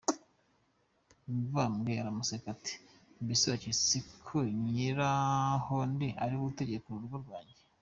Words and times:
Mibambwe 1.31 1.91
aramuseka, 2.01 2.47
ati: 2.55 2.73
"Mbese 3.23 3.45
waketse 3.51 3.97
ko 4.25 4.37
Nyirahondi 4.73 6.07
ari 6.23 6.33
we 6.39 6.45
utegeka 6.51 6.87
urugo 6.89 7.17
rwanjye!". 7.23 7.55